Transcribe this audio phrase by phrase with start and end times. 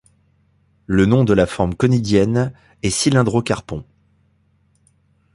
[0.87, 3.85] Le nom de la forme conidienne est Cylindrocarpon.